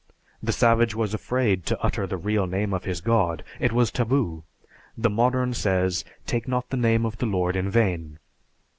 [0.41, 4.41] The savage was afraid to utter the real name of his god, it was taboo.
[4.97, 8.17] The modern says, "Take not the name of the Lord in vain."